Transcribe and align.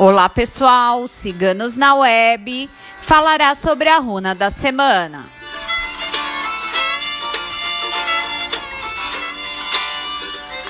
Olá 0.00 0.28
pessoal, 0.28 1.08
Ciganos 1.08 1.74
na 1.74 1.96
Web 1.96 2.70
falará 3.00 3.52
sobre 3.56 3.88
a 3.88 3.98
runa 3.98 4.32
da 4.32 4.48
semana. 4.48 5.26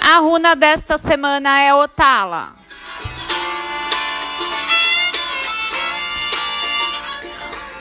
A 0.01 0.17
runa 0.21 0.57
desta 0.57 0.97
semana 0.97 1.61
é 1.61 1.75
Otala. 1.75 2.55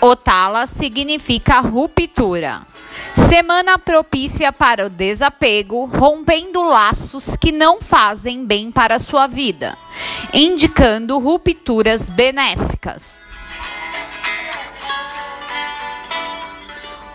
Otala 0.01 0.65
significa 0.65 1.61
ruptura. 1.61 2.67
Semana 3.25 3.79
propícia 3.79 4.53
para 4.53 4.85
o 4.85 4.89
desapego, 4.89 5.85
rompendo 5.85 6.61
laços 6.63 7.35
que 7.35 7.51
não 7.51 7.81
fazem 7.81 8.45
bem 8.45 8.71
para 8.71 8.95
a 8.95 8.99
sua 8.99 9.25
vida, 9.25 9.75
indicando 10.31 11.17
rupturas 11.17 12.09
benéficas. 12.09 13.27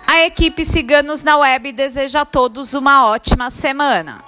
A 0.07 0.25
equipe 0.25 0.65
Ciganos 0.65 1.23
na 1.23 1.37
Web 1.37 1.73
deseja 1.73 2.23
a 2.23 2.25
todos 2.25 2.73
uma 2.73 3.07
ótima 3.07 3.51
semana. 3.51 4.25